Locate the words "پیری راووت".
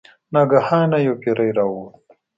1.21-2.05